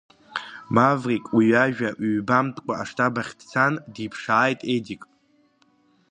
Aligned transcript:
Маврик 0.75 1.25
уи 1.35 1.45
иажәа 1.51 1.89
ҩбамтәкәа 2.13 2.73
аштаб 2.83 3.15
ахь 3.21 3.33
дцан, 3.39 3.73
диԥшааит 3.93 4.59
Едик. 4.75 5.03